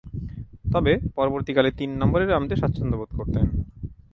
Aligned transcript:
তবে, 0.65 0.93
পরবর্তীকালে 1.15 1.69
তিন 1.71 1.89
নম্বরে 1.97 2.25
নামতে 2.27 2.55
স্বাচ্ছন্দ্যবোধ 2.55 3.09
করতেন। 3.15 3.45